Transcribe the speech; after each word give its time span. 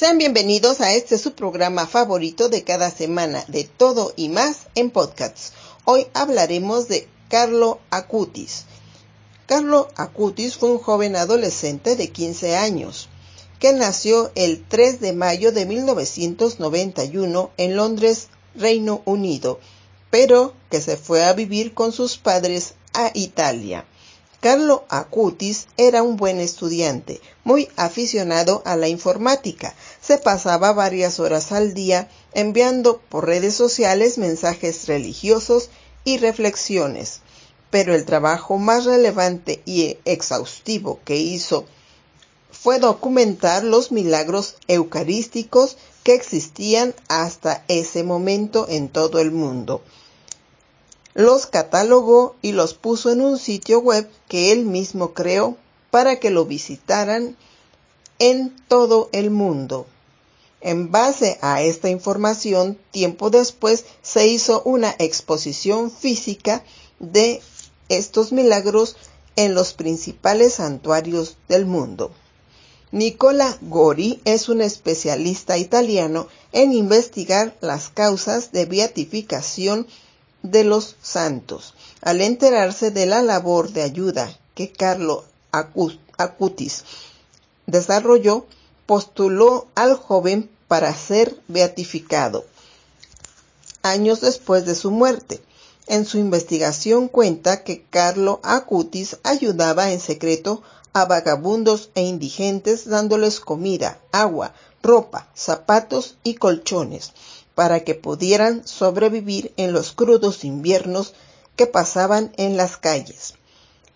Sean 0.00 0.16
bienvenidos 0.16 0.80
a 0.80 0.94
este 0.94 1.18
su 1.18 1.34
programa 1.34 1.86
favorito 1.86 2.48
de 2.48 2.64
cada 2.64 2.90
semana, 2.90 3.44
de 3.48 3.64
todo 3.64 4.14
y 4.16 4.30
más 4.30 4.60
en 4.74 4.88
podcasts. 4.88 5.52
Hoy 5.84 6.06
hablaremos 6.14 6.88
de 6.88 7.06
Carlo 7.28 7.80
Acutis. 7.90 8.64
Carlo 9.44 9.88
Acutis 9.96 10.56
fue 10.56 10.70
un 10.70 10.78
joven 10.78 11.16
adolescente 11.16 11.96
de 11.96 12.08
15 12.08 12.56
años 12.56 13.10
que 13.58 13.74
nació 13.74 14.32
el 14.36 14.66
3 14.66 15.00
de 15.00 15.12
mayo 15.12 15.52
de 15.52 15.66
1991 15.66 17.50
en 17.58 17.76
Londres, 17.76 18.28
Reino 18.54 19.02
Unido, 19.04 19.60
pero 20.08 20.54
que 20.70 20.80
se 20.80 20.96
fue 20.96 21.24
a 21.24 21.34
vivir 21.34 21.74
con 21.74 21.92
sus 21.92 22.16
padres 22.16 22.72
a 22.94 23.10
Italia. 23.12 23.84
Carlo 24.40 24.84
Acutis 24.88 25.66
era 25.76 26.02
un 26.02 26.16
buen 26.16 26.40
estudiante, 26.40 27.20
muy 27.44 27.68
aficionado 27.76 28.62
a 28.64 28.74
la 28.74 28.88
informática. 28.88 29.74
Se 30.00 30.16
pasaba 30.16 30.72
varias 30.72 31.20
horas 31.20 31.52
al 31.52 31.74
día 31.74 32.08
enviando 32.32 33.02
por 33.10 33.26
redes 33.26 33.54
sociales 33.54 34.16
mensajes 34.16 34.86
religiosos 34.86 35.68
y 36.04 36.16
reflexiones. 36.16 37.20
Pero 37.68 37.94
el 37.94 38.06
trabajo 38.06 38.56
más 38.56 38.86
relevante 38.86 39.60
y 39.66 39.98
exhaustivo 40.06 41.00
que 41.04 41.16
hizo 41.16 41.66
fue 42.50 42.78
documentar 42.78 43.62
los 43.62 43.92
milagros 43.92 44.54
eucarísticos 44.68 45.76
que 46.02 46.14
existían 46.14 46.94
hasta 47.08 47.62
ese 47.68 48.04
momento 48.04 48.66
en 48.70 48.88
todo 48.88 49.20
el 49.20 49.32
mundo 49.32 49.82
los 51.14 51.46
catalogó 51.46 52.36
y 52.42 52.52
los 52.52 52.74
puso 52.74 53.10
en 53.10 53.20
un 53.20 53.38
sitio 53.38 53.80
web 53.80 54.08
que 54.28 54.52
él 54.52 54.64
mismo 54.64 55.12
creó 55.12 55.56
para 55.90 56.20
que 56.20 56.30
lo 56.30 56.46
visitaran 56.46 57.36
en 58.18 58.54
todo 58.68 59.08
el 59.12 59.30
mundo. 59.30 59.86
En 60.60 60.90
base 60.90 61.38
a 61.40 61.62
esta 61.62 61.88
información, 61.88 62.78
tiempo 62.90 63.30
después 63.30 63.86
se 64.02 64.28
hizo 64.28 64.62
una 64.64 64.94
exposición 64.98 65.90
física 65.90 66.62
de 66.98 67.40
estos 67.88 68.30
milagros 68.30 68.96
en 69.36 69.54
los 69.54 69.72
principales 69.72 70.54
santuarios 70.54 71.36
del 71.48 71.64
mundo. 71.64 72.12
Nicola 72.92 73.56
Gori 73.62 74.20
es 74.24 74.48
un 74.48 74.60
especialista 74.60 75.56
italiano 75.56 76.28
en 76.52 76.72
investigar 76.72 77.56
las 77.60 77.88
causas 77.88 78.52
de 78.52 78.66
beatificación 78.66 79.86
de 80.42 80.64
los 80.64 80.96
santos. 81.02 81.74
Al 82.00 82.20
enterarse 82.20 82.90
de 82.90 83.06
la 83.06 83.22
labor 83.22 83.70
de 83.72 83.82
ayuda 83.82 84.36
que 84.54 84.72
Carlo 84.72 85.24
Acutis 85.52 86.84
desarrolló, 87.66 88.46
postuló 88.86 89.66
al 89.74 89.94
joven 89.94 90.50
para 90.68 90.94
ser 90.94 91.38
beatificado. 91.48 92.44
Años 93.82 94.20
después 94.20 94.66
de 94.66 94.74
su 94.74 94.90
muerte, 94.90 95.42
en 95.86 96.04
su 96.04 96.18
investigación 96.18 97.08
cuenta 97.08 97.64
que 97.64 97.84
Carlo 97.88 98.40
Acutis 98.42 99.16
ayudaba 99.22 99.92
en 99.92 100.00
secreto 100.00 100.62
a 100.92 101.04
vagabundos 101.04 101.90
e 101.94 102.02
indigentes 102.02 102.88
dándoles 102.88 103.40
comida, 103.40 103.98
agua, 104.12 104.54
ropa, 104.82 105.28
zapatos 105.34 106.16
y 106.22 106.34
colchones 106.34 107.12
para 107.60 107.80
que 107.80 107.94
pudieran 107.94 108.66
sobrevivir 108.66 109.52
en 109.58 109.74
los 109.74 109.92
crudos 109.92 110.44
inviernos 110.44 111.12
que 111.56 111.66
pasaban 111.66 112.32
en 112.38 112.56
las 112.56 112.78
calles, 112.78 113.34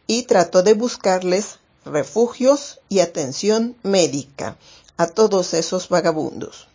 y 0.07 0.25
trató 0.25 0.63
de 0.63 0.75
buscarles 0.75 1.61
refugios 1.87 2.81
y 2.91 2.99
atención 2.99 3.75
médica 3.83 4.59
a 4.99 5.07
todos 5.07 5.55
esos 5.55 5.89
vagabundos. 5.89 6.69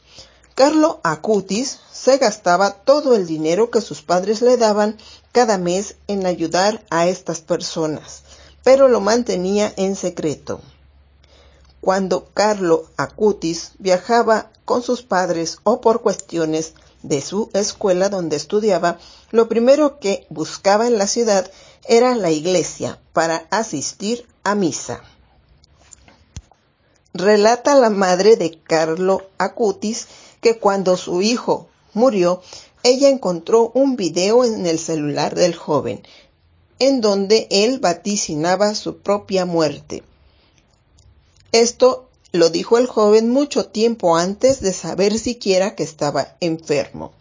Carlo 0.56 1.00
Acutis 1.04 1.80
se 1.94 2.18
gastaba 2.18 2.72
todo 2.72 3.16
el 3.16 3.28
dinero 3.28 3.70
que 3.70 3.82
sus 3.82 4.02
padres 4.02 4.42
le 4.42 4.58
daban 4.58 4.98
cada 5.32 5.60
mes 5.60 5.94
en 6.08 6.26
ayudar 6.26 6.84
a 6.90 7.08
estas 7.08 7.42
personas, 7.42 8.24
pero 8.64 8.88
lo 8.88 9.00
mantenía 9.00 9.72
en 9.78 9.96
secreto. 9.96 10.60
Cuando 11.82 12.30
Carlo 12.34 12.86
Acutis 12.98 13.72
viajaba 13.80 14.52
con 14.66 14.84
sus 14.84 15.02
padres 15.02 15.60
o 15.64 15.82
por 15.82 16.02
cuestiones 16.02 16.74
de 17.04 17.22
su 17.22 17.50
escuela 17.54 18.10
donde 18.10 18.36
estudiaba, 18.36 19.00
lo 19.32 19.48
primero 19.48 20.00
que 20.00 20.26
buscaba 20.30 20.88
en 20.88 20.98
la 20.98 21.08
ciudad 21.08 21.50
era 21.88 22.16
la 22.16 22.32
iglesia 22.32 23.00
para 23.14 23.48
asistir 23.50 24.28
a 24.44 24.56
misa. 24.56 25.02
Relata 27.14 27.76
la 27.76 27.90
madre 27.90 28.36
de 28.36 28.60
Carlo 28.62 29.28
Acutis 29.38 30.08
que 30.42 30.60
cuando 30.60 30.98
su 30.98 31.22
hijo 31.22 31.68
murió, 31.94 32.42
ella 32.84 33.10
encontró 33.10 33.72
un 33.74 33.96
video 33.96 34.46
en 34.46 34.66
el 34.66 34.80
celular 34.80 35.36
del 35.36 35.56
joven, 35.56 36.04
en 36.78 37.02
donde 37.02 37.48
él 37.50 37.80
vaticinaba 37.80 38.76
su 38.76 38.98
propia 39.00 39.46
muerte. 39.46 40.04
Esto 41.52 42.10
lo 42.32 42.50
dijo 42.50 42.78
el 42.78 42.86
joven 42.86 43.30
mucho 43.30 43.66
tiempo 43.66 44.16
antes 44.16 44.62
de 44.62 44.72
saber 44.74 45.18
siquiera 45.18 45.76
que 45.76 45.84
estaba 45.84 46.36
enfermo. 46.42 47.12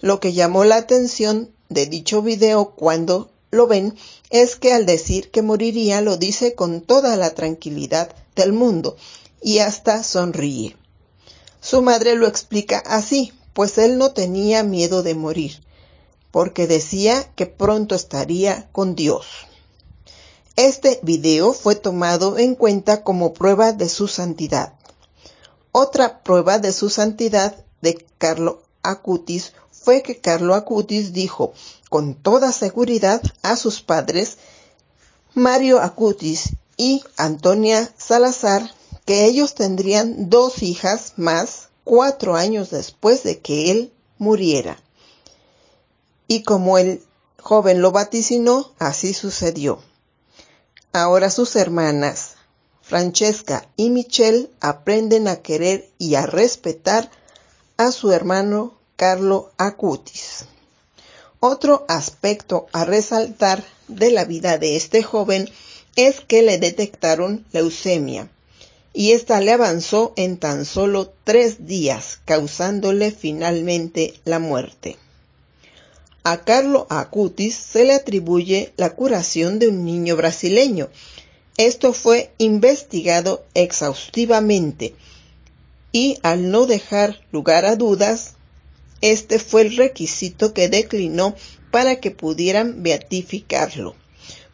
Lo 0.00 0.18
que 0.18 0.32
llamó 0.32 0.64
la 0.64 0.76
atención 0.76 1.50
de 1.68 1.86
dicho 1.86 2.22
video 2.22 2.70
cuando 2.70 3.30
lo 3.52 3.66
ven 3.66 3.96
es 4.30 4.56
que 4.56 4.72
al 4.72 4.86
decir 4.86 5.30
que 5.30 5.42
moriría 5.42 6.00
lo 6.00 6.16
dice 6.16 6.54
con 6.54 6.80
toda 6.80 7.16
la 7.16 7.34
tranquilidad 7.34 8.14
del 8.34 8.52
mundo 8.52 8.96
y 9.40 9.58
hasta 9.58 10.02
sonríe. 10.02 10.76
Su 11.60 11.82
madre 11.82 12.16
lo 12.16 12.26
explica 12.26 12.78
así, 12.78 13.32
pues 13.52 13.78
él 13.78 13.98
no 13.98 14.12
tenía 14.12 14.62
miedo 14.62 15.02
de 15.02 15.14
morir, 15.14 15.62
porque 16.30 16.66
decía 16.66 17.30
que 17.34 17.46
pronto 17.46 17.94
estaría 17.94 18.68
con 18.72 18.94
Dios. 18.94 19.26
Este 20.62 21.00
video 21.02 21.54
fue 21.54 21.74
tomado 21.74 22.36
en 22.36 22.54
cuenta 22.54 23.02
como 23.02 23.32
prueba 23.32 23.72
de 23.72 23.88
su 23.88 24.08
santidad. 24.08 24.74
Otra 25.72 26.22
prueba 26.22 26.58
de 26.58 26.74
su 26.74 26.90
santidad 26.90 27.64
de 27.80 28.06
Carlo 28.18 28.60
Acutis 28.82 29.54
fue 29.72 30.02
que 30.02 30.18
Carlo 30.18 30.54
Acutis 30.54 31.14
dijo 31.14 31.54
con 31.88 32.14
toda 32.14 32.52
seguridad 32.52 33.22
a 33.40 33.56
sus 33.56 33.80
padres, 33.80 34.36
Mario 35.32 35.80
Acutis 35.80 36.50
y 36.76 37.02
Antonia 37.16 37.90
Salazar, 37.96 38.70
que 39.06 39.24
ellos 39.24 39.54
tendrían 39.54 40.28
dos 40.28 40.62
hijas 40.62 41.14
más 41.16 41.70
cuatro 41.84 42.36
años 42.36 42.68
después 42.68 43.22
de 43.22 43.38
que 43.38 43.70
él 43.70 43.94
muriera. 44.18 44.78
Y 46.28 46.42
como 46.42 46.76
el 46.76 47.02
joven 47.40 47.80
lo 47.80 47.92
vaticinó, 47.92 48.72
así 48.78 49.14
sucedió. 49.14 49.80
Ahora 50.92 51.30
sus 51.30 51.54
hermanas, 51.54 52.34
Francesca 52.82 53.68
y 53.76 53.90
Michelle, 53.90 54.50
aprenden 54.60 55.28
a 55.28 55.36
querer 55.36 55.88
y 55.98 56.16
a 56.16 56.26
respetar 56.26 57.10
a 57.76 57.92
su 57.92 58.10
hermano 58.10 58.74
Carlo 58.96 59.52
Acutis. 59.56 60.46
Otro 61.38 61.84
aspecto 61.88 62.66
a 62.72 62.84
resaltar 62.84 63.64
de 63.86 64.10
la 64.10 64.24
vida 64.24 64.58
de 64.58 64.74
este 64.74 65.02
joven 65.02 65.48
es 65.94 66.20
que 66.20 66.42
le 66.42 66.58
detectaron 66.58 67.46
leucemia 67.52 68.28
y 68.92 69.12
esta 69.12 69.40
le 69.40 69.52
avanzó 69.52 70.12
en 70.16 70.38
tan 70.38 70.64
solo 70.64 71.12
tres 71.24 71.66
días, 71.66 72.18
causándole 72.24 73.12
finalmente 73.12 74.14
la 74.24 74.38
muerte. 74.38 74.98
A 76.22 76.44
Carlo 76.44 76.86
Acutis 76.90 77.54
se 77.54 77.84
le 77.84 77.94
atribuye 77.94 78.74
la 78.76 78.90
curación 78.90 79.58
de 79.58 79.68
un 79.68 79.86
niño 79.86 80.16
brasileño. 80.16 80.90
Esto 81.56 81.94
fue 81.94 82.30
investigado 82.36 83.42
exhaustivamente 83.54 84.94
y 85.92 86.18
al 86.22 86.50
no 86.50 86.66
dejar 86.66 87.20
lugar 87.32 87.64
a 87.64 87.74
dudas, 87.74 88.34
este 89.00 89.38
fue 89.38 89.62
el 89.62 89.76
requisito 89.78 90.52
que 90.52 90.68
declinó 90.68 91.34
para 91.70 92.00
que 92.00 92.10
pudieran 92.10 92.82
beatificarlo. 92.82 93.94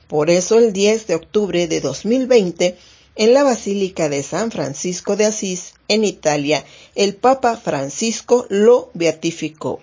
Por 0.06 0.30
eso 0.30 0.58
el 0.58 0.72
10 0.72 1.08
de 1.08 1.14
octubre 1.16 1.66
de 1.66 1.80
2020, 1.80 2.76
en 3.16 3.34
la 3.34 3.42
Basílica 3.42 4.08
de 4.08 4.22
San 4.22 4.52
Francisco 4.52 5.16
de 5.16 5.24
Asís, 5.24 5.74
en 5.88 6.04
Italia, 6.04 6.64
el 6.94 7.16
Papa 7.16 7.56
Francisco 7.56 8.46
lo 8.50 8.90
beatificó. 8.94 9.80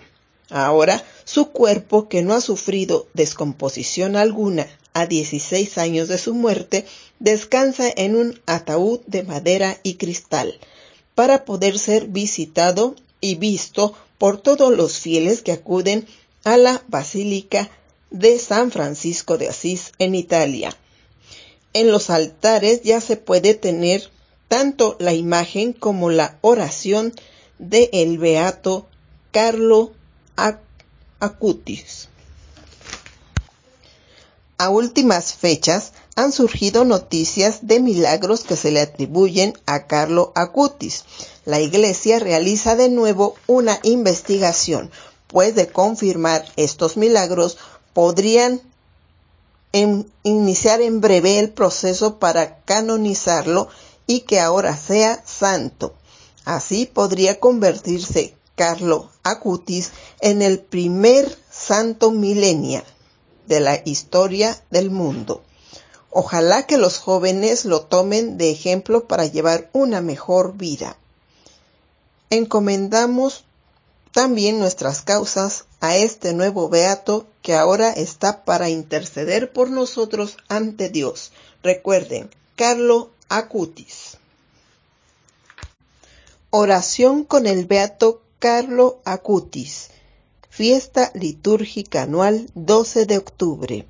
Ahora 0.56 1.04
su 1.24 1.50
cuerpo, 1.50 2.08
que 2.08 2.22
no 2.22 2.32
ha 2.32 2.40
sufrido 2.40 3.08
descomposición 3.12 4.14
alguna 4.14 4.68
a 4.92 5.06
16 5.06 5.78
años 5.78 6.06
de 6.06 6.16
su 6.16 6.32
muerte, 6.32 6.86
descansa 7.18 7.90
en 7.96 8.14
un 8.14 8.40
ataúd 8.46 9.00
de 9.08 9.24
madera 9.24 9.80
y 9.82 9.94
cristal, 9.94 10.60
para 11.16 11.44
poder 11.44 11.76
ser 11.76 12.06
visitado 12.06 12.94
y 13.20 13.34
visto 13.34 13.96
por 14.16 14.40
todos 14.40 14.72
los 14.72 15.00
fieles 15.00 15.42
que 15.42 15.50
acuden 15.50 16.06
a 16.44 16.56
la 16.56 16.84
Basílica 16.86 17.68
de 18.12 18.38
San 18.38 18.70
Francisco 18.70 19.38
de 19.38 19.48
Asís 19.48 19.90
en 19.98 20.14
Italia. 20.14 20.76
En 21.72 21.90
los 21.90 22.10
altares 22.10 22.82
ya 22.82 23.00
se 23.00 23.16
puede 23.16 23.54
tener 23.54 24.08
tanto 24.46 24.94
la 25.00 25.14
imagen 25.14 25.72
como 25.72 26.10
la 26.10 26.38
oración 26.42 27.12
de 27.58 27.90
el 27.92 28.18
beato 28.18 28.86
Carlo 29.32 29.90
Acutis. 31.20 32.08
A 34.56 34.68
últimas 34.70 35.34
fechas 35.34 35.92
han 36.16 36.32
surgido 36.32 36.84
noticias 36.84 37.66
de 37.66 37.80
milagros 37.80 38.44
que 38.44 38.56
se 38.56 38.70
le 38.70 38.80
atribuyen 38.80 39.58
a 39.66 39.86
Carlo 39.86 40.32
Acutis. 40.34 41.04
La 41.44 41.60
Iglesia 41.60 42.18
realiza 42.18 42.76
de 42.76 42.88
nuevo 42.88 43.34
una 43.46 43.78
investigación, 43.82 44.90
pues 45.26 45.54
de 45.54 45.68
confirmar 45.68 46.44
estos 46.56 46.96
milagros 46.96 47.58
podrían 47.92 48.60
iniciar 50.22 50.80
en 50.80 51.00
breve 51.00 51.40
el 51.40 51.50
proceso 51.50 52.18
para 52.18 52.60
canonizarlo 52.60 53.68
y 54.06 54.20
que 54.20 54.38
ahora 54.38 54.76
sea 54.76 55.22
santo. 55.26 55.94
Así 56.44 56.86
podría 56.86 57.40
convertirse 57.40 58.36
Carlo 58.54 59.10
Acutis 59.22 59.90
en 60.20 60.42
el 60.42 60.60
primer 60.60 61.38
santo 61.50 62.10
milenial 62.10 62.84
de 63.46 63.60
la 63.60 63.80
historia 63.84 64.62
del 64.70 64.90
mundo. 64.90 65.42
Ojalá 66.10 66.66
que 66.66 66.78
los 66.78 66.98
jóvenes 66.98 67.64
lo 67.64 67.82
tomen 67.82 68.38
de 68.38 68.50
ejemplo 68.50 69.08
para 69.08 69.26
llevar 69.26 69.68
una 69.72 70.00
mejor 70.00 70.56
vida. 70.56 70.96
Encomendamos 72.30 73.44
también 74.12 74.60
nuestras 74.60 75.02
causas 75.02 75.64
a 75.80 75.96
este 75.96 76.32
nuevo 76.32 76.68
beato 76.68 77.26
que 77.42 77.54
ahora 77.54 77.90
está 77.90 78.44
para 78.44 78.70
interceder 78.70 79.52
por 79.52 79.70
nosotros 79.70 80.36
ante 80.48 80.88
Dios. 80.88 81.32
Recuerden, 81.64 82.30
Carlo 82.54 83.10
Acutis. 83.28 84.16
Oración 86.50 87.24
con 87.24 87.48
el 87.48 87.66
beato 87.66 88.22
Carlo 88.44 89.00
Acutis. 89.06 89.88
Fiesta 90.50 91.10
litúrgica 91.14 92.02
anual 92.02 92.50
12 92.54 93.06
de 93.06 93.16
octubre. 93.16 93.86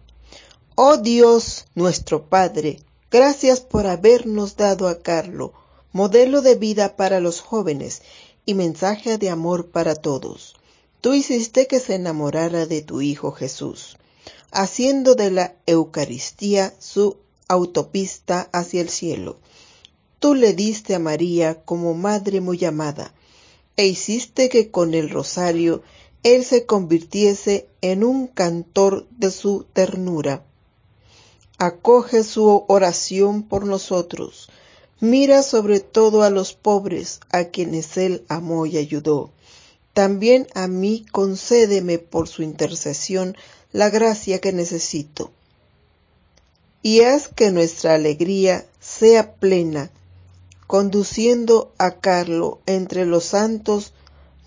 Oh 0.77 0.97
Dios, 0.97 1.65
nuestro 1.75 2.27
Padre, 2.29 2.79
gracias 3.11 3.61
por 3.61 3.89
habernos 3.89 4.55
dado 4.55 4.87
a 4.87 5.01
Carlo, 5.01 5.55
modelo 5.91 6.41
de 6.41 6.55
vida 6.55 6.95
para 6.95 7.19
los 7.19 7.41
jóvenes 7.41 8.03
y 8.47 8.55
mensaje 8.55 9.19
de 9.19 9.29
amor 9.29 9.73
para 9.73 9.97
todos. 9.97 10.55
Tú 11.01 11.15
hiciste 11.15 11.67
que 11.67 11.81
se 11.81 11.97
enamorara 11.97 12.65
de 12.67 12.81
tu 12.81 13.01
Hijo 13.01 13.33
Jesús, 13.33 13.97
haciendo 14.53 15.17
de 15.17 15.33
la 15.33 15.57
Eucaristía 15.67 16.73
su 16.79 17.17
autopista 17.49 18.49
hacia 18.53 18.83
el 18.83 18.89
cielo. 18.89 19.37
Tú 20.21 20.37
le 20.37 20.53
diste 20.53 20.95
a 20.95 21.01
María 21.01 21.65
como 21.65 21.95
madre 21.95 22.41
muy 22.41 22.65
amada, 22.65 23.13
e 23.77 23.87
hiciste 23.87 24.49
que 24.49 24.71
con 24.71 24.95
el 24.95 25.11
rosario 25.11 25.83
él 26.23 26.45
se 26.45 26.65
convirtiese 26.65 27.69
en 27.81 28.03
un 28.03 28.27
cantor 28.27 29.07
de 29.11 29.31
su 29.31 29.67
ternura. 29.73 30.45
Acoge 31.59 32.25
su 32.25 32.65
oración 32.69 33.43
por 33.43 33.67
nosotros. 33.67 34.49
Mira 35.01 35.43
sobre 35.43 35.81
todo 35.81 36.23
a 36.23 36.31
los 36.31 36.55
pobres, 36.55 37.21
a 37.31 37.45
quienes 37.45 37.97
él 37.97 38.25
amó 38.29 38.65
y 38.67 38.79
ayudó. 38.79 39.33
También 39.93 40.49
a 40.55 40.67
mí 40.67 41.05
concédeme 41.13 41.99
por 41.99 42.27
su 42.27 42.43
intercesión 42.43 43.37
la 43.73 43.91
gracia 43.91 44.41
que 44.41 44.53
necesito. 44.53 45.31
Y 46.83 47.03
haz 47.03 47.29
que 47.29 47.51
nuestra 47.51 47.95
alegría 47.95 48.67
sea 48.81 49.35
plena, 49.35 49.91
conduciendo 50.75 51.71
a 51.79 52.01
Carlo 52.01 52.59
entre 52.67 53.07
los 53.07 53.27
santos 53.27 53.95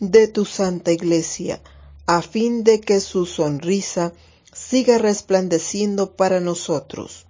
de 0.01 0.27
tu 0.27 0.43
santa 0.43 0.91
iglesia, 0.91 1.61
a 2.05 2.21
fin 2.21 2.65
de 2.65 2.81
que 2.81 2.99
su 2.99 3.25
sonrisa 3.25 4.11
siga 4.51 4.97
resplandeciendo 4.97 6.17
para 6.17 6.41
nosotros, 6.41 7.25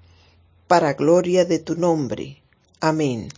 para 0.68 0.96
gloria 0.96 1.46
de 1.46 1.60
tu 1.60 1.76
nombre. 1.76 2.42
Amén. 2.82 3.30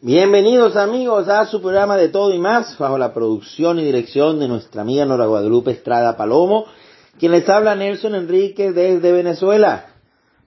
Bienvenidos 0.00 0.76
amigos 0.76 1.28
a 1.28 1.46
su 1.46 1.60
programa 1.60 1.96
de 1.96 2.10
todo 2.10 2.32
y 2.32 2.38
más, 2.38 2.78
bajo 2.78 2.96
la 2.96 3.12
producción 3.12 3.80
y 3.80 3.84
dirección 3.84 4.38
de 4.38 4.46
nuestra 4.46 4.82
amiga 4.82 5.04
Nora 5.04 5.26
Guadalupe 5.26 5.72
Estrada 5.72 6.16
Palomo, 6.16 6.66
quien 7.18 7.32
les 7.32 7.48
habla 7.48 7.74
Nelson 7.74 8.14
Enrique 8.14 8.70
desde 8.70 9.10
Venezuela, 9.10 9.91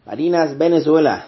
Marinas, 0.05 0.57
Venezuela. 0.57 1.25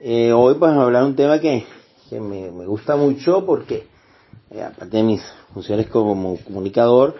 Eh, 0.00 0.32
hoy 0.32 0.54
pues 0.54 0.72
a 0.72 0.82
hablar 0.82 1.04
un 1.04 1.14
tema 1.14 1.38
que 1.38 1.64
que 2.08 2.20
me, 2.20 2.48
gusta 2.66 2.96
mucho 2.96 3.44
porque, 3.44 3.86
eh, 4.50 4.62
aparte 4.62 4.96
de 4.96 5.02
mis 5.02 5.22
funciones 5.52 5.88
como 5.88 6.38
comunicador, 6.38 7.14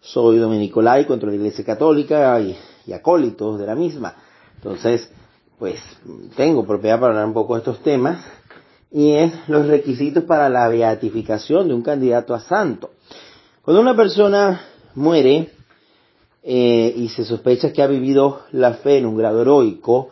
soy 0.00 0.38
dominico 0.38 0.82
laico 0.82 1.12
dentro 1.12 1.30
de 1.30 1.36
la 1.36 1.42
Iglesia 1.42 1.64
Católica 1.64 2.38
y, 2.40 2.56
y 2.86 2.92
acólito 2.92 3.56
de 3.56 3.66
la 3.66 3.74
misma. 3.74 4.14
Entonces, 4.56 5.10
pues 5.58 5.80
tengo 6.36 6.66
propiedad 6.66 7.00
para 7.00 7.12
hablar 7.12 7.26
un 7.26 7.34
poco 7.34 7.54
de 7.54 7.60
estos 7.60 7.82
temas 7.82 8.24
y 8.90 9.12
es 9.12 9.32
los 9.48 9.66
requisitos 9.66 10.24
para 10.24 10.48
la 10.48 10.68
beatificación 10.68 11.68
de 11.68 11.74
un 11.74 11.82
candidato 11.82 12.34
a 12.34 12.40
santo. 12.40 12.90
Cuando 13.62 13.80
una 13.80 13.96
persona 13.96 14.60
muere 14.94 15.50
eh, 16.42 16.92
y 16.96 17.08
se 17.08 17.24
sospecha 17.24 17.72
que 17.72 17.82
ha 17.82 17.86
vivido 17.86 18.40
la 18.50 18.74
fe 18.74 18.98
en 18.98 19.06
un 19.06 19.16
grado 19.16 19.42
heroico, 19.42 20.08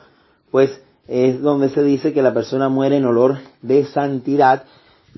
pues 0.50 0.80
es 1.08 1.40
donde 1.40 1.70
se 1.70 1.82
dice 1.82 2.12
que 2.12 2.22
la 2.22 2.32
persona 2.32 2.68
muere 2.68 2.96
en 2.96 3.04
olor 3.04 3.38
de 3.62 3.84
santidad 3.86 4.64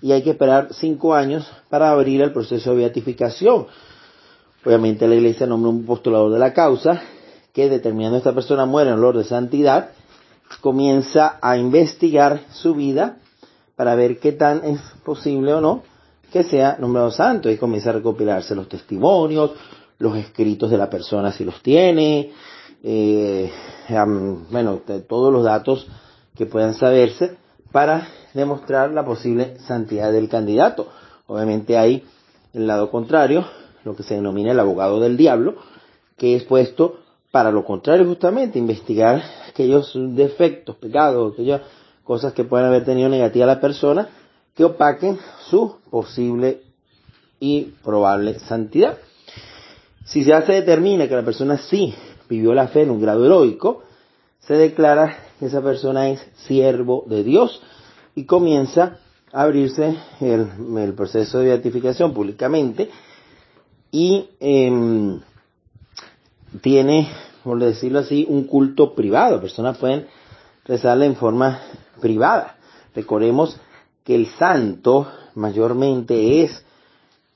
y 0.01 0.13
hay 0.13 0.23
que 0.23 0.31
esperar 0.31 0.69
cinco 0.73 1.15
años 1.15 1.47
para 1.69 1.91
abrir 1.91 2.23
el 2.23 2.33
proceso 2.33 2.71
de 2.71 2.77
beatificación. 2.77 3.67
Obviamente 4.65 5.07
la 5.07 5.17
iglesia 5.17 5.47
nombra 5.47 5.71
un 5.71 5.85
postulador 5.85 6.33
de 6.33 6.39
la 6.39 6.55
causa 6.55 7.03
que 7.53 7.69
determinando 7.69 8.17
esta 8.17 8.33
persona 8.33 8.65
muere 8.65 8.91
en 8.91 8.97
olor 8.97 9.19
de 9.19 9.25
santidad, 9.25 9.91
comienza 10.61 11.39
a 11.43 11.59
investigar 11.59 12.41
su 12.51 12.75
vida 12.75 13.19
para 13.77 13.95
ver 13.95 14.19
qué 14.19 14.33
tan 14.33 14.65
es 14.65 14.81
posible 15.05 15.53
o 15.53 15.61
no 15.61 15.83
que 16.33 16.45
sea 16.45 16.77
nombrado 16.79 17.11
santo 17.11 17.51
y 17.51 17.59
comienza 17.59 17.91
a 17.91 17.95
recopilarse 17.95 18.55
los 18.55 18.69
testimonios, 18.69 19.51
los 20.03 20.17
escritos 20.17 20.69
de 20.69 20.77
la 20.77 20.91
persona 20.91 21.31
si 21.31 21.45
los 21.45 21.63
tiene, 21.63 22.33
eh, 22.83 23.53
bueno, 24.51 24.81
todos 25.09 25.33
los 25.33 25.45
datos 25.45 25.87
que 26.35 26.45
puedan 26.45 26.75
saberse 26.75 27.37
para 27.71 28.09
demostrar 28.35 28.91
la 28.91 29.05
posible 29.05 29.57
santidad 29.61 30.11
del 30.11 30.29
candidato. 30.29 30.89
Obviamente 31.29 31.79
hay 31.79 32.03
el 32.53 32.67
lado 32.67 32.91
contrario, 32.91 33.45
lo 33.85 33.95
que 33.95 34.03
se 34.03 34.15
denomina 34.15 34.51
el 34.51 34.59
abogado 34.59 34.99
del 34.99 35.17
diablo, 35.17 35.55
que 36.17 36.35
es 36.35 36.43
puesto 36.43 36.99
para 37.31 37.53
lo 37.53 37.65
contrario 37.65 38.05
justamente, 38.05 38.59
investigar 38.59 39.23
aquellos 39.49 39.93
defectos, 39.95 40.75
pecados, 40.77 41.35
aquellas 41.35 41.63
cosas 42.03 42.33
que 42.33 42.43
pueden 42.43 42.67
haber 42.67 42.85
tenido 42.85 43.09
negativa 43.09 43.47
la 43.47 43.61
persona, 43.61 44.09
que 44.57 44.65
opaquen 44.65 45.17
su 45.49 45.77
posible 45.91 46.61
y 47.39 47.73
probable 47.85 48.41
santidad. 48.41 48.99
Si 50.05 50.25
ya 50.25 50.43
se 50.43 50.53
determina 50.53 51.09
que 51.09 51.15
la 51.15 51.25
persona 51.25 51.59
sí 51.59 51.95
vivió 52.29 52.55
la 52.55 52.69
fe 52.69 52.83
en 52.83 52.91
un 52.91 53.01
grado 53.01 53.25
heroico, 53.25 53.83
se 54.41 54.55
declara 54.55 55.17
que 55.39 55.47
esa 55.47 55.63
persona 55.63 56.09
es 56.09 56.27
siervo 56.47 57.05
de 57.07 57.23
Dios 57.23 57.63
y 58.15 58.25
comienza 58.25 58.99
a 59.33 59.43
abrirse 59.43 59.97
el, 60.21 60.95
proceso 60.95 61.39
de 61.39 61.47
beatificación 61.47 62.13
públicamente 62.13 62.91
y 63.91 64.29
em, 64.41 65.21
tiene, 66.61 67.09
por 67.45 67.59
decirlo 67.61 68.01
así, 68.01 68.27
un 68.29 68.45
culto 68.45 68.95
privado. 68.95 69.41
Personas 69.41 69.79
pueden 69.79 70.07
rezarle 70.65 71.07
en 71.07 71.17
forma 71.17 71.61
privada. 72.01 72.57
Recordemos 72.95 73.59
que 74.05 74.15
el 74.15 74.27
santo 74.27 75.07
mayormente 75.35 76.43
es 76.43 76.65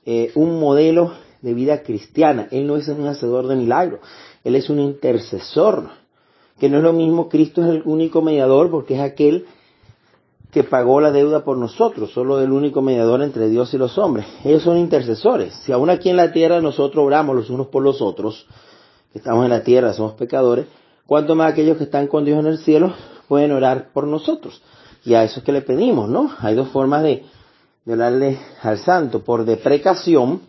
eh, 0.05 0.31
un 0.35 0.59
modelo 0.59 1.13
de 1.41 1.53
vida 1.53 1.83
cristiana. 1.83 2.47
Él 2.51 2.67
no 2.67 2.77
es 2.77 2.87
un 2.87 3.07
hacedor 3.07 3.47
de 3.47 3.55
milagros. 3.55 3.99
Él 4.43 4.55
es 4.55 4.69
un 4.69 4.79
intercesor, 4.79 5.89
que 6.59 6.69
no 6.69 6.77
es 6.77 6.83
lo 6.83 6.93
mismo, 6.93 7.29
Cristo 7.29 7.63
es 7.63 7.69
el 7.69 7.81
único 7.85 8.21
mediador 8.21 8.71
porque 8.71 8.95
es 8.95 9.01
aquel 9.01 9.45
que 10.51 10.63
pagó 10.63 11.01
la 11.01 11.11
deuda 11.11 11.43
por 11.43 11.57
nosotros, 11.57 12.11
solo 12.11 12.39
el 12.41 12.51
único 12.51 12.81
mediador 12.81 13.21
entre 13.21 13.49
Dios 13.49 13.73
y 13.73 13.77
los 13.77 13.97
hombres. 13.97 14.25
Ellos 14.43 14.63
son 14.63 14.77
intercesores. 14.77 15.53
Si 15.65 15.71
aún 15.71 15.89
aquí 15.89 16.09
en 16.09 16.17
la 16.17 16.31
tierra 16.31 16.61
nosotros 16.61 17.05
oramos 17.05 17.35
los 17.35 17.49
unos 17.49 17.67
por 17.67 17.83
los 17.83 18.01
otros, 18.01 18.47
que 19.11 19.19
estamos 19.19 19.43
en 19.43 19.51
la 19.51 19.63
tierra, 19.63 19.93
somos 19.93 20.13
pecadores, 20.13 20.65
cuanto 21.05 21.35
más 21.35 21.51
aquellos 21.51 21.77
que 21.77 21.83
están 21.83 22.07
con 22.07 22.25
Dios 22.25 22.39
en 22.39 22.47
el 22.47 22.57
cielo 22.59 22.93
pueden 23.27 23.51
orar 23.51 23.89
por 23.93 24.07
nosotros. 24.07 24.61
Y 25.03 25.13
a 25.13 25.23
eso 25.23 25.39
es 25.39 25.45
que 25.45 25.51
le 25.51 25.61
pedimos, 25.61 26.09
¿no? 26.09 26.31
Hay 26.39 26.55
dos 26.55 26.69
formas 26.69 27.03
de, 27.03 27.23
de 27.85 27.93
orarle 27.93 28.39
al 28.61 28.79
santo, 28.79 29.23
por 29.23 29.45
deprecación, 29.45 30.41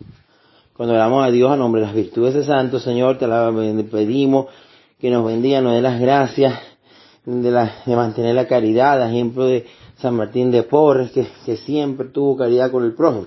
cuando 0.79 0.95
oramos 0.95 1.27
a 1.27 1.29
Dios 1.29 1.51
a 1.51 1.57
nombre 1.57 1.81
de 1.81 1.87
las 1.87 1.93
virtudes 1.93 2.35
de 2.35 2.45
santo, 2.45 2.79
Señor, 2.79 3.17
te 3.17 3.27
la 3.27 3.51
pedimos 3.91 4.45
que 4.97 5.09
nos 5.09 5.25
bendiga, 5.25 5.59
nos 5.59 5.73
dé 5.73 5.81
las 5.81 5.99
gracias 5.99 6.57
de, 7.25 7.51
la, 7.51 7.69
de 7.85 7.97
mantener 7.97 8.33
la 8.33 8.47
caridad, 8.47 9.05
ejemplo 9.05 9.45
de 9.45 9.65
San 9.97 10.15
Martín 10.15 10.51
de 10.51 10.63
Porres, 10.63 11.11
que, 11.11 11.57
siempre 11.57 12.07
tuvo 12.07 12.37
caridad 12.37 12.71
con 12.71 12.85
el 12.85 12.93
prójimo. 12.93 13.25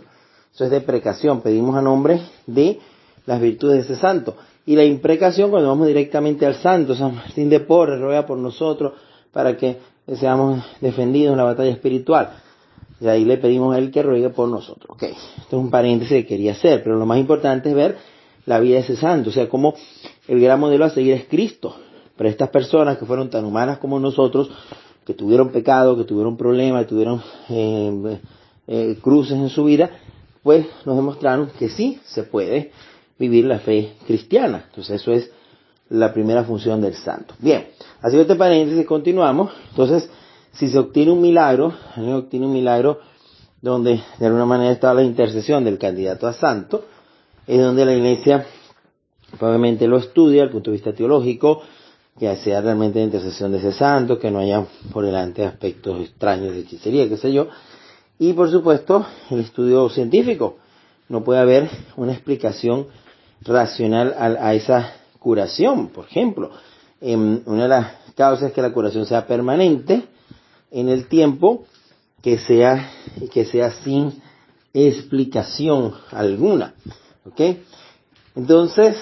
Eso 0.55 0.65
es 0.65 0.71
deprecación, 0.71 1.43
pedimos 1.43 1.77
a 1.77 1.83
nombre 1.83 2.23
de 2.47 2.81
las 3.27 3.39
virtudes 3.39 3.87
de 3.87 3.93
ese 3.93 4.01
santo. 4.01 4.35
Y 4.65 4.75
la 4.75 4.85
imprecación 4.85 5.51
cuando 5.51 5.69
vamos 5.69 5.87
directamente 5.87 6.47
al 6.47 6.55
santo, 6.55 6.95
San 6.95 7.17
Martín 7.17 7.51
de 7.51 7.61
Porres 7.61 8.01
ruega 8.01 8.25
por 8.25 8.39
nosotros 8.39 8.95
para 9.31 9.59
que 9.59 9.77
seamos 10.19 10.65
defendidos 10.81 11.33
en 11.33 11.37
la 11.37 11.45
batalla 11.45 11.71
espiritual. 11.71 12.31
Y 13.03 13.09
ahí 13.09 13.25
le 13.25 13.37
pedimos 13.37 13.75
a 13.75 13.79
él 13.79 13.91
que 13.91 14.01
ruegue 14.01 14.31
por 14.31 14.49
nosotros. 14.49 14.91
Ok, 14.91 15.03
esto 15.03 15.57
es 15.57 15.63
un 15.65 15.71
paréntesis 15.71 16.19
que 16.19 16.27
quería 16.27 16.53
hacer, 16.53 16.85
pero 16.85 16.97
lo 16.97 17.05
más 17.05 17.19
importante 17.19 17.71
es 17.71 17.75
ver 17.75 17.97
la 18.47 18.61
vida 18.61 18.77
de 18.77 18.83
ese 18.83 18.97
santo, 18.97 19.31
o 19.31 19.33
sea, 19.33 19.49
como 19.49 19.75
el 20.29 20.41
gran 20.41 20.61
modelo 20.61 20.85
a 20.85 20.91
seguir 20.91 21.15
es 21.15 21.25
Cristo. 21.25 21.75
Pero 22.17 22.31
estas 22.31 22.51
personas 22.51 22.99
que 22.99 23.05
fueron 23.05 23.29
tan 23.29 23.45
humanas 23.45 23.79
como 23.79 23.99
nosotros, 23.99 24.51
que 25.05 25.15
tuvieron 25.15 25.51
pecado, 25.51 25.97
que 25.97 26.05
tuvieron 26.05 26.37
problemas, 26.37 26.85
que 26.85 26.89
tuvieron 26.91 27.21
eh, 27.49 28.21
eh, 28.69 28.99
cruces 29.03 29.37
en 29.37 29.49
su 29.49 29.65
vida, 29.65 29.91
pues 30.45 30.67
nos 30.85 30.95
demostraron 30.95 31.51
que 31.59 31.71
sí 31.71 31.99
se 32.05 32.23
puede 32.23 32.71
vivir 33.19 33.47
la 33.47 33.59
fe 33.59 33.95
cristiana. 34.07 34.67
Entonces 34.69 35.01
eso 35.01 35.11
es 35.11 35.29
la 35.89 36.13
primera 36.13 36.45
función 36.45 36.81
del 36.81 36.95
santo. 36.95 37.35
Bien, 37.41 37.67
así 38.01 38.15
que 38.15 38.23
este 38.23 38.37
paréntesis 38.37 38.87
continuamos. 38.87 39.51
Entonces, 39.71 40.09
si 40.53 40.69
se 40.69 40.79
obtiene 40.79 41.13
un 41.13 41.21
milagro, 41.21 41.73
alguien 41.97 42.15
obtiene 42.15 42.47
un 42.47 42.53
milagro 42.53 43.01
donde 43.61 44.01
de 44.19 44.27
alguna 44.27 44.45
manera 44.45 44.73
está 44.73 44.93
la 44.93 45.03
intercesión 45.03 45.65
del 45.65 45.79
candidato 45.79 46.27
a 46.27 46.33
santo, 46.33 46.85
es 47.47 47.61
donde 47.61 47.85
la 47.85 47.95
iglesia 47.95 48.45
probablemente 49.39 49.87
lo 49.87 49.99
estudia 49.99 50.43
desde 50.43 50.47
el 50.47 50.51
punto 50.51 50.71
de 50.71 50.77
vista 50.77 50.93
teológico, 50.93 51.63
que 52.19 52.37
sea 52.37 52.61
realmente 52.61 52.99
la 52.99 53.07
intercesión 53.07 53.53
de 53.53 53.59
ese 53.59 53.73
santo, 53.73 54.19
que 54.19 54.31
no 54.31 54.41
haya 54.41 54.67
por 54.93 55.05
delante 55.05 55.45
aspectos 55.45 56.01
extraños 56.01 56.53
de 56.53 56.61
hechicería, 56.61 57.09
qué 57.09 57.17
sé 57.17 57.33
yo, 57.33 57.49
y 58.19 58.33
por 58.35 58.51
supuesto 58.51 59.07
el 59.31 59.41
estudio 59.41 59.89
científico. 59.89 60.59
No 61.09 61.25
puede 61.25 61.41
haber 61.41 61.71
una 61.97 62.13
explicación 62.13 62.87
racional 63.43 64.15
a, 64.19 64.49
a 64.49 64.55
esa 64.55 64.93
curación, 65.19 65.89
por 65.89 66.07
ejemplo. 66.07 66.51
Eh, 67.01 67.17
una 67.17 67.63
de 67.63 67.69
las 67.69 67.93
causas 68.15 68.49
es 68.49 68.53
que 68.53 68.63
la 68.63 68.73
curación 68.73 69.07
sea 69.07 69.27
permanente, 69.27 70.05
en 70.73 70.89
el 70.89 71.07
tiempo 71.07 71.67
que 72.23 72.39
sea, 72.39 72.91
que 73.33 73.45
sea 73.45 73.71
sin 73.71 74.23
explicación 74.73 75.95
alguna. 76.11 76.75
¿Ok? 77.25 77.59
Entonces, 78.35 78.97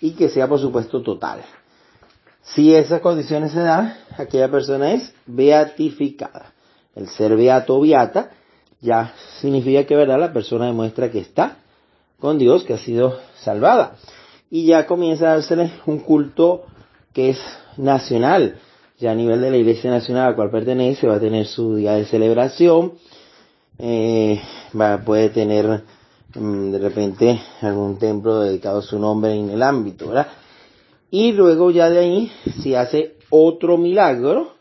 y 0.00 0.10
que 0.12 0.28
sea 0.28 0.48
por 0.48 0.58
supuesto 0.58 1.02
total. 1.02 1.42
Si 2.42 2.74
esas 2.74 3.00
condiciones 3.00 3.52
se 3.52 3.60
dan, 3.60 3.96
aquella 4.18 4.50
persona 4.50 4.92
es 4.92 5.14
beatificada. 5.26 6.52
El 6.94 7.08
ser 7.08 7.36
beato 7.36 7.76
o 7.76 7.80
beata 7.80 8.30
ya 8.80 9.14
significa 9.40 9.84
que 9.84 9.94
verdad 9.94 10.18
la 10.18 10.32
persona 10.32 10.66
demuestra 10.66 11.10
que 11.10 11.20
está 11.20 11.58
con 12.18 12.38
Dios, 12.38 12.64
que 12.64 12.74
ha 12.74 12.78
sido 12.78 13.18
salvada. 13.36 13.96
Y 14.50 14.66
ya 14.66 14.86
comienza 14.86 15.26
a 15.26 15.34
dársele 15.34 15.72
un 15.86 16.00
culto 16.00 16.64
que 17.12 17.30
es 17.30 17.38
nacional, 17.76 18.58
ya 19.02 19.10
a 19.10 19.14
nivel 19.16 19.40
de 19.40 19.50
la 19.50 19.56
Iglesia 19.56 19.90
Nacional 19.90 20.26
a 20.26 20.30
la 20.30 20.36
cual 20.36 20.50
pertenece, 20.50 21.08
va 21.08 21.16
a 21.16 21.20
tener 21.20 21.46
su 21.46 21.74
día 21.74 21.94
de 21.94 22.04
celebración, 22.04 22.92
eh, 23.78 24.40
va, 24.80 24.98
puede 24.98 25.30
tener 25.30 25.82
mm, 26.36 26.70
de 26.70 26.78
repente 26.78 27.40
algún 27.62 27.98
templo 27.98 28.38
dedicado 28.40 28.78
a 28.78 28.82
su 28.82 29.00
nombre 29.00 29.34
en 29.34 29.50
el 29.50 29.60
ámbito, 29.60 30.06
¿verdad? 30.06 30.28
Y 31.10 31.32
luego 31.32 31.72
ya 31.72 31.90
de 31.90 31.98
ahí, 31.98 32.32
si 32.62 32.76
hace 32.76 33.16
otro 33.28 33.76
milagro, 33.76 34.52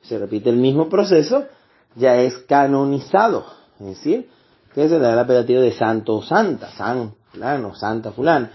se 0.00 0.18
repite 0.18 0.48
el 0.48 0.56
mismo 0.56 0.88
proceso, 0.88 1.44
ya 1.94 2.16
es 2.22 2.38
canonizado, 2.38 3.44
es 3.80 3.86
decir, 3.86 4.30
que 4.74 4.88
se 4.88 4.98
le 4.98 5.04
da 5.04 5.12
el 5.12 5.18
apelativo 5.18 5.60
de 5.60 5.72
santo 5.72 6.16
o 6.16 6.22
santa, 6.22 6.70
san 6.70 7.12
fulano, 7.30 7.74
santa 7.74 8.12
fulano. 8.12 8.48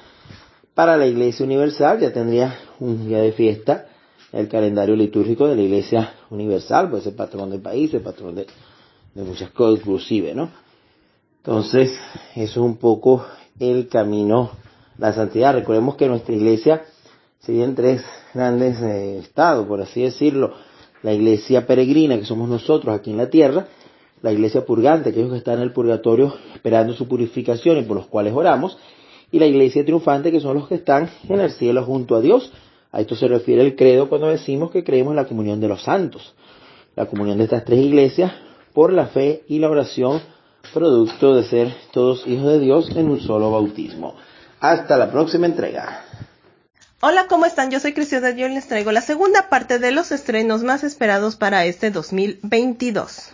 Para 0.74 0.98
la 0.98 1.05
Iglesia 1.05 1.45
Universal 1.45 2.00
ya 2.00 2.12
tendría 2.12 2.57
un 2.79 3.07
día 3.07 3.19
de 3.19 3.31
fiesta 3.31 3.88
el 4.31 4.48
calendario 4.48 4.95
litúrgico 4.95 5.48
de 5.48 5.55
la 5.55 5.62
Iglesia 5.62 6.13
Universal, 6.29 6.89
pues 6.89 7.05
el 7.07 7.13
patrón 7.13 7.50
del 7.50 7.62
país, 7.62 7.93
el 7.93 8.01
patrón 8.01 8.36
de, 8.36 8.48
muchas 9.15 9.50
cosas 9.51 9.79
inclusive, 9.79 10.33
¿no? 10.33 10.50
Entonces, 11.38 11.98
eso 12.36 12.43
es 12.43 12.57
un 12.57 12.77
poco 12.77 13.25
el 13.59 13.88
camino, 13.88 14.51
la 14.98 15.13
santidad. 15.13 15.53
Recordemos 15.53 15.95
que 15.95 16.07
nuestra 16.07 16.36
iglesia 16.36 16.83
se 17.39 17.63
en 17.63 17.75
tres 17.75 18.03
grandes 18.33 18.81
eh, 18.81 19.19
estados, 19.19 19.65
por 19.67 19.81
así 19.81 20.03
decirlo. 20.03 20.53
La 21.01 21.13
iglesia 21.13 21.65
peregrina, 21.65 22.17
que 22.17 22.25
somos 22.25 22.50
nosotros 22.50 22.93
aquí 22.93 23.12
en 23.12 23.17
la 23.17 23.29
tierra, 23.29 23.67
la 24.21 24.33
iglesia 24.33 24.65
purgante, 24.65 25.09
aquellos 25.09 25.31
que 25.31 25.38
están 25.38 25.55
en 25.55 25.62
el 25.62 25.71
purgatorio 25.71 26.36
esperando 26.53 26.93
su 26.93 27.07
purificación 27.07 27.77
y 27.77 27.83
por 27.83 27.95
los 27.95 28.07
cuales 28.07 28.33
oramos, 28.33 28.77
y 29.31 29.39
la 29.39 29.45
iglesia 29.45 29.86
triunfante, 29.86 30.31
que 30.31 30.41
son 30.41 30.55
los 30.55 30.67
que 30.67 30.75
están 30.75 31.09
en 31.29 31.39
el 31.39 31.51
cielo 31.51 31.83
junto 31.86 32.15
a 32.15 32.21
Dios, 32.21 32.51
a 32.91 33.01
esto 33.01 33.15
se 33.15 33.27
refiere 33.27 33.62
el 33.62 33.75
credo 33.75 34.10
cuando 34.10 34.27
decimos 34.27 34.72
que 34.72 34.84
creemos 34.84 35.12
en 35.12 35.17
la 35.17 35.25
comunión 35.27 35.60
de 35.60 35.67
los 35.67 35.84
santos. 35.84 36.34
La 36.96 37.05
comunión 37.05 37.38
de 37.38 37.43
estas 37.43 37.65
tres 37.65 37.79
iglesias 37.79 38.31
por 38.74 38.91
la 38.91 39.08
fe 39.08 39.43
y 39.48 39.60
la 39.60 39.69
oración, 39.69 40.22
producto 40.74 41.36
de 41.36 41.43
ser 41.43 41.74
todos 41.91 42.25
hijos 42.27 42.48
de 42.48 42.60
Dios 42.60 42.89
en 42.96 43.10
un 43.10 43.19
solo 43.19 43.51
bautismo. 43.51 44.15
Hasta 44.60 44.98
la 44.98 45.12
próxima 45.12 45.46
entrega. 45.46 46.03
Hola, 47.01 47.27
¿cómo 47.27 47.46
están? 47.46 47.72
Yo 47.72 47.79
soy 47.79 47.93
Cristian 47.93 48.24
de 48.24 48.34
Dios 48.34 48.51
y 48.51 48.55
les 48.55 48.67
traigo 48.67 48.91
la 48.91 49.01
segunda 49.01 49.50
parte 49.50 49.79
de 49.79 49.91
los 49.91 50.12
estrenos 50.12 50.63
más 50.63 50.84
esperados 50.84 51.38
para 51.38 51.63
este 51.65 51.91
2022. 51.91 53.29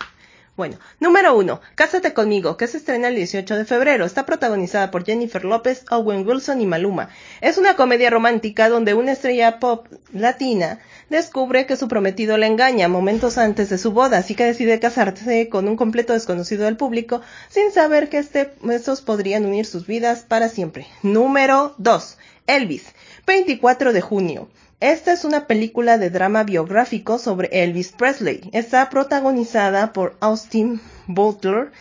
Bueno, 0.55 0.77
número 1.01 1.35
uno, 1.35 1.59
Cásate 1.75 2.13
conmigo, 2.13 2.55
que 2.55 2.67
se 2.67 2.77
estrena 2.77 3.09
el 3.09 3.15
18 3.15 3.57
de 3.57 3.65
febrero. 3.65 4.05
Está 4.05 4.25
protagonizada 4.25 4.89
por 4.89 5.05
Jennifer 5.05 5.43
López, 5.43 5.83
Owen 5.91 6.25
Wilson 6.25 6.61
y 6.61 6.65
Maluma. 6.65 7.09
Es 7.41 7.57
una 7.57 7.75
comedia 7.75 8.09
romántica 8.09 8.69
donde 8.69 8.93
una 8.93 9.11
estrella 9.11 9.59
pop 9.59 9.87
latina 10.13 10.79
descubre 11.09 11.65
que 11.65 11.75
su 11.75 11.89
prometido 11.89 12.37
la 12.37 12.47
engaña 12.47 12.87
momentos 12.87 13.37
antes 13.37 13.69
de 13.69 13.77
su 13.77 13.91
boda, 13.91 14.19
así 14.19 14.33
que 14.33 14.45
decide 14.45 14.79
casarse 14.79 15.49
con 15.49 15.67
un 15.67 15.75
completo 15.75 16.13
desconocido 16.13 16.63
del 16.63 16.77
público 16.77 17.21
sin 17.49 17.71
saber 17.73 18.07
que 18.07 18.19
este, 18.19 18.53
estos 18.71 19.01
podrían 19.01 19.45
unir 19.45 19.65
sus 19.65 19.85
vidas 19.85 20.21
para 20.21 20.47
siempre. 20.47 20.87
Número 21.03 21.75
2. 21.79 22.17
Elvis, 22.47 22.85
24 23.27 23.91
de 23.91 24.01
junio. 24.01 24.47
Esta 24.85 25.13
es 25.13 25.25
una 25.25 25.47
película 25.47 25.97
de 25.97 26.11
drama 26.11 26.43
biográfico 26.43 27.17
sobre 27.17 27.49
Elvis 27.63 27.91
Presley. 27.91 28.51
Está 28.53 28.87
protagonizada 28.91 29.93
por 29.93 30.15
Austin 30.19 30.79
Butler, 31.07 31.71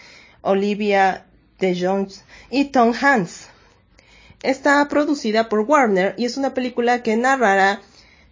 Olivia 0.40 1.26
de 1.58 1.78
Jones 1.78 2.25
y 2.49 2.64
Tom 2.70 2.94
Hanks. 2.99 3.49
Está 4.42 4.88
producida 4.88 5.50
por 5.50 5.61
Warner 5.68 6.14
y 6.16 6.25
es 6.25 6.38
una 6.38 6.54
película 6.54 7.02
que 7.02 7.14
narrará 7.18 7.82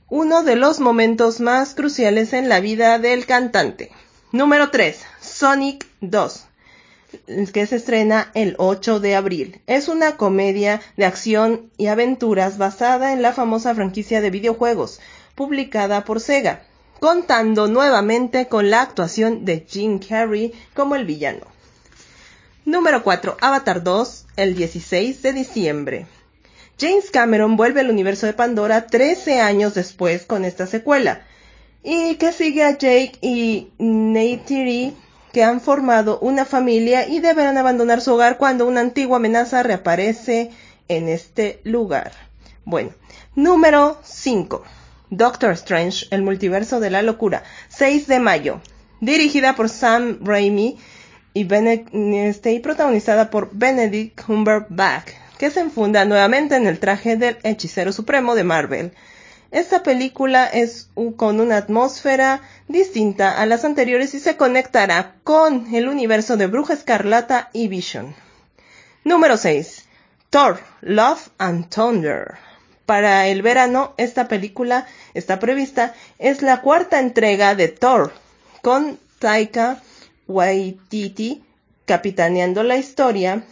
uno 0.08 0.42
de 0.42 0.56
los 0.56 0.80
momentos 0.80 1.38
más 1.38 1.74
cruciales 1.74 2.32
en 2.32 2.48
la 2.48 2.60
vida 2.60 2.98
del 2.98 3.26
cantante. 3.26 3.90
Número 4.32 4.70
3. 4.70 4.98
Sonic 5.20 5.86
2 6.00 6.46
que 7.52 7.66
se 7.66 7.76
estrena 7.76 8.30
el 8.34 8.54
8 8.58 9.00
de 9.00 9.14
abril. 9.14 9.60
Es 9.66 9.88
una 9.88 10.16
comedia 10.16 10.80
de 10.96 11.04
acción 11.04 11.70
y 11.76 11.86
aventuras 11.86 12.58
basada 12.58 13.12
en 13.12 13.22
la 13.22 13.32
famosa 13.32 13.74
franquicia 13.74 14.20
de 14.20 14.30
videojuegos, 14.30 15.00
publicada 15.34 16.04
por 16.04 16.20
Sega, 16.20 16.62
contando 17.00 17.68
nuevamente 17.68 18.46
con 18.46 18.70
la 18.70 18.82
actuación 18.82 19.44
de 19.44 19.66
Jim 19.68 19.98
Carrey 19.98 20.52
como 20.74 20.94
el 20.94 21.04
villano. 21.04 21.46
Número 22.64 23.02
4. 23.02 23.38
Avatar 23.40 23.82
2, 23.82 24.26
el 24.36 24.54
16 24.54 25.22
de 25.22 25.32
diciembre. 25.32 26.06
James 26.78 27.10
Cameron 27.10 27.56
vuelve 27.56 27.80
al 27.80 27.90
universo 27.90 28.26
de 28.26 28.32
Pandora 28.32 28.86
13 28.86 29.40
años 29.40 29.74
después 29.74 30.26
con 30.26 30.44
esta 30.44 30.66
secuela, 30.66 31.22
y 31.82 32.14
que 32.14 32.32
sigue 32.32 32.62
a 32.62 32.78
Jake 32.78 33.18
y 33.20 33.68
Neytiri 33.78 34.94
que 35.32 35.42
han 35.42 35.60
formado 35.60 36.18
una 36.20 36.44
familia 36.44 37.08
y 37.08 37.20
deberán 37.20 37.58
abandonar 37.58 38.00
su 38.00 38.12
hogar 38.12 38.36
cuando 38.36 38.66
una 38.66 38.80
antigua 38.80 39.16
amenaza 39.16 39.62
reaparece 39.62 40.50
en 40.88 41.08
este 41.08 41.60
lugar. 41.64 42.12
Bueno, 42.64 42.90
número 43.34 43.98
5. 44.04 44.62
Doctor 45.10 45.52
Strange, 45.52 46.06
el 46.10 46.22
multiverso 46.22 46.80
de 46.80 46.90
la 46.90 47.02
locura, 47.02 47.42
6 47.68 48.06
de 48.06 48.20
mayo. 48.20 48.60
dirigida 49.00 49.56
por 49.56 49.68
Sam 49.68 50.20
Raimi 50.22 50.78
y, 51.34 51.46
este, 52.16 52.52
y 52.52 52.60
protagonizada 52.60 53.30
por 53.30 53.50
Benedict 53.52 54.22
Cumberbatch, 54.24 55.08
que 55.38 55.50
se 55.50 55.60
enfunda 55.60 56.04
nuevamente 56.04 56.54
en 56.54 56.66
el 56.68 56.78
traje 56.78 57.16
del 57.16 57.36
hechicero 57.42 57.92
supremo 57.92 58.36
de 58.36 58.44
Marvel. 58.44 58.92
Esta 59.52 59.82
película 59.82 60.46
es 60.46 60.88
con 61.16 61.38
una 61.38 61.58
atmósfera 61.58 62.40
distinta 62.68 63.38
a 63.38 63.44
las 63.44 63.66
anteriores 63.66 64.14
y 64.14 64.18
se 64.18 64.38
conectará 64.38 65.16
con 65.24 65.74
el 65.74 65.88
universo 65.88 66.38
de 66.38 66.46
Bruja 66.46 66.72
Escarlata 66.72 67.50
y 67.52 67.68
Vision. 67.68 68.14
Número 69.04 69.36
6. 69.36 69.84
Thor, 70.30 70.58
Love 70.80 71.28
and 71.36 71.68
Thunder. 71.68 72.38
Para 72.86 73.28
el 73.28 73.42
verano, 73.42 73.92
esta 73.98 74.26
película 74.26 74.86
está 75.12 75.38
prevista. 75.38 75.94
Es 76.18 76.40
la 76.40 76.62
cuarta 76.62 76.98
entrega 76.98 77.54
de 77.54 77.68
Thor, 77.68 78.10
con 78.62 78.98
Taika 79.18 79.82
Waititi 80.28 81.44
capitaneando 81.84 82.62
la 82.62 82.78
historia. 82.78 83.44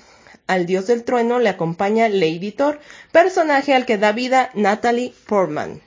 Al 0.46 0.64
dios 0.64 0.86
del 0.86 1.04
trueno 1.04 1.40
le 1.40 1.50
acompaña 1.50 2.08
Lady 2.08 2.52
Thor, 2.52 2.80
personaje 3.12 3.74
al 3.74 3.84
que 3.84 3.98
da 3.98 4.12
vida 4.12 4.50
Natalie 4.54 5.12
Portman. 5.26 5.82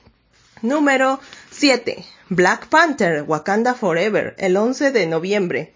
Número 0.64 1.20
7. 1.50 2.06
Black 2.30 2.68
Panther, 2.68 3.22
Wakanda 3.24 3.74
Forever, 3.74 4.34
el 4.38 4.56
11 4.56 4.92
de 4.92 5.06
noviembre. 5.06 5.74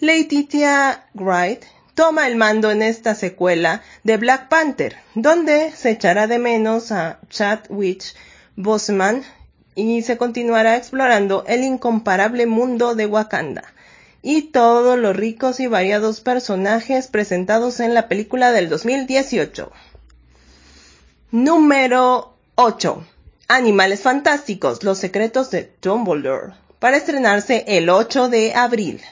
Letitia 0.00 1.04
Wright 1.12 1.62
toma 1.94 2.26
el 2.26 2.36
mando 2.36 2.70
en 2.70 2.80
esta 2.80 3.14
secuela 3.14 3.82
de 4.02 4.16
Black 4.16 4.48
Panther, 4.48 4.96
donde 5.14 5.72
se 5.72 5.90
echará 5.90 6.26
de 6.26 6.38
menos 6.38 6.90
a 6.90 7.20
Chadwick 7.28 8.02
Boseman 8.56 9.24
y 9.74 10.00
se 10.00 10.16
continuará 10.16 10.78
explorando 10.78 11.44
el 11.46 11.62
incomparable 11.62 12.46
mundo 12.46 12.94
de 12.94 13.04
Wakanda 13.04 13.74
y 14.22 14.52
todos 14.52 14.98
los 14.98 15.14
ricos 15.14 15.60
y 15.60 15.66
variados 15.66 16.22
personajes 16.22 17.08
presentados 17.08 17.78
en 17.78 17.92
la 17.92 18.08
película 18.08 18.52
del 18.52 18.70
2018. 18.70 19.70
Número 21.30 22.34
8. 22.54 23.06
Animales 23.48 24.00
Fantásticos, 24.00 24.82
Los 24.82 24.98
Secretos 24.98 25.50
de 25.50 25.72
Dumbledore, 25.82 26.54
para 26.78 26.96
estrenarse 26.96 27.64
el 27.66 27.90
8 27.90 28.28
de 28.28 28.54
abril. 28.54 29.02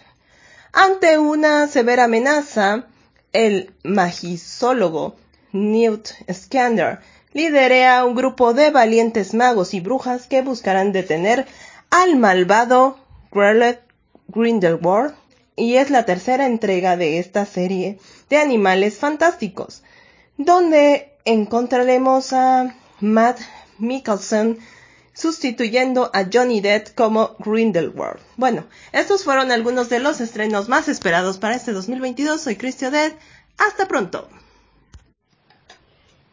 Ante 0.72 1.18
una 1.18 1.66
severa 1.68 2.04
amenaza, 2.04 2.86
el 3.32 3.72
magisólogo 3.82 5.16
Newt 5.52 6.08
Scamander 6.32 7.00
lidera 7.32 8.04
un 8.04 8.14
grupo 8.14 8.54
de 8.54 8.70
valientes 8.70 9.34
magos 9.34 9.74
y 9.74 9.80
brujas 9.80 10.26
que 10.26 10.42
buscarán 10.42 10.92
detener 10.92 11.46
al 11.90 12.16
malvado 12.16 12.98
Grellet 13.32 13.80
Grindelwald 14.28 15.14
y 15.56 15.76
es 15.76 15.90
la 15.90 16.04
tercera 16.04 16.46
entrega 16.46 16.96
de 16.96 17.18
esta 17.18 17.44
serie 17.46 17.98
de 18.28 18.38
animales 18.38 18.96
fantásticos, 18.98 19.82
donde 20.38 21.12
encontraremos 21.24 22.32
a 22.32 22.74
Matt 23.00 23.40
Mikkelsen 23.80 24.58
sustituyendo 25.12 26.10
a 26.14 26.24
Johnny 26.32 26.60
Depp 26.60 26.94
como 26.94 27.36
Grindelwald. 27.38 28.20
Bueno, 28.36 28.64
estos 28.92 29.24
fueron 29.24 29.52
algunos 29.52 29.88
de 29.88 29.98
los 29.98 30.20
estrenos 30.20 30.68
más 30.68 30.88
esperados 30.88 31.38
para 31.38 31.56
este 31.56 31.72
2022. 31.72 32.40
Soy 32.40 32.56
Christian 32.56 32.92
Dead. 32.92 33.12
Hasta 33.58 33.86
pronto. 33.86 34.28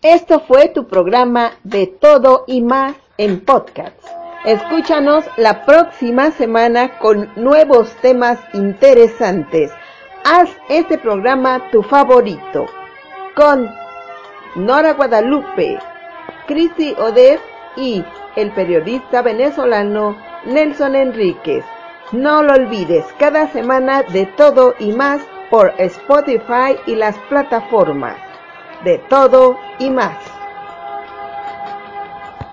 Esto 0.02 0.40
fue 0.48 0.70
tu 0.70 0.88
programa 0.88 1.54
de 1.64 1.88
todo 1.88 2.46
y 2.48 2.62
más 2.62 2.96
en 3.18 3.44
podcast. 3.44 3.98
Escúchanos 4.46 5.26
la 5.36 5.66
próxima 5.66 6.32
semana 6.32 7.00
con 7.00 7.30
nuevos 7.36 7.92
temas 8.02 8.40
interesantes. 8.54 9.72
Haz 10.24 10.50
este 10.70 10.98
programa 10.98 11.70
tu 11.72 11.84
favorito. 11.84 12.68
Con 13.36 13.70
Nora 14.56 14.94
Guadalupe, 14.94 15.80
Cristi 16.48 16.96
Odez 16.98 17.42
y 17.76 18.04
el 18.36 18.52
periodista 18.52 19.22
venezolano 19.22 20.18
Nelson 20.46 20.96
Enríquez. 20.96 21.66
No 22.12 22.42
lo 22.42 22.54
olvides, 22.54 23.06
cada 23.20 23.48
semana 23.48 24.04
de 24.04 24.26
todo 24.26 24.74
y 24.80 24.94
más 24.94 25.22
por 25.50 25.74
Spotify 25.78 26.78
y 26.86 26.96
las 26.96 27.18
plataformas. 27.30 28.16
De 28.84 28.98
todo 29.10 29.60
y 29.80 29.90
más. 29.90 30.37